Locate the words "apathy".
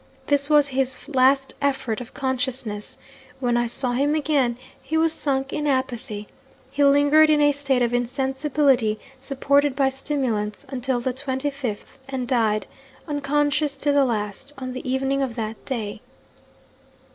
5.67-6.27